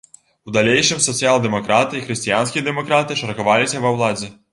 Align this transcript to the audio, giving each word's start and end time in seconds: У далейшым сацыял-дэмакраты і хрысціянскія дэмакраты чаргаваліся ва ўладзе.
У 0.51 0.51
далейшым 0.55 1.01
сацыял-дэмакраты 1.07 1.95
і 1.99 2.01
хрысціянскія 2.07 2.65
дэмакраты 2.69 3.19
чаргаваліся 3.21 3.83
ва 3.85 3.93
ўладзе. 3.99 4.31